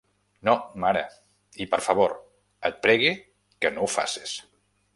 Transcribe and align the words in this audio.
No, 0.47 0.53
mare. 0.83 1.03
I, 1.65 1.67
per 1.75 1.79
favor, 1.89 2.15
et 2.71 2.81
pregue 2.87 3.13
que 3.65 3.75
no 3.77 3.87
ho 3.87 3.91
faces. 3.97 4.35